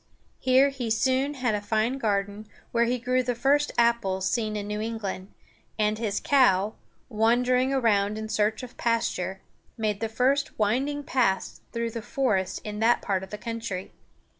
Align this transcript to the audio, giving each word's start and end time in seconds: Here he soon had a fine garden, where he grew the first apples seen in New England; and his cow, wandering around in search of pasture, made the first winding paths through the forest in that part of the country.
Here 0.39 0.69
he 0.69 0.89
soon 0.89 1.35
had 1.35 1.53
a 1.53 1.61
fine 1.61 1.99
garden, 1.99 2.47
where 2.71 2.85
he 2.85 2.97
grew 2.97 3.21
the 3.21 3.35
first 3.35 3.71
apples 3.77 4.27
seen 4.27 4.55
in 4.55 4.65
New 4.65 4.81
England; 4.81 5.31
and 5.77 5.99
his 5.99 6.19
cow, 6.19 6.73
wandering 7.07 7.71
around 7.71 8.17
in 8.17 8.27
search 8.27 8.63
of 8.63 8.77
pasture, 8.77 9.41
made 9.77 9.99
the 9.99 10.09
first 10.09 10.57
winding 10.57 11.03
paths 11.03 11.61
through 11.71 11.91
the 11.91 12.01
forest 12.01 12.61
in 12.63 12.79
that 12.79 13.03
part 13.03 13.21
of 13.21 13.29
the 13.29 13.37
country. 13.37 13.91